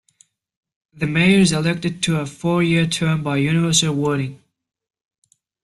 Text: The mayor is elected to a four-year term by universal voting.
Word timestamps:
The 0.95 1.05
mayor 1.05 1.37
is 1.41 1.51
elected 1.51 2.01
to 2.01 2.19
a 2.21 2.25
four-year 2.25 2.87
term 2.87 3.21
by 3.21 3.37
universal 3.37 3.93
voting. 3.93 4.41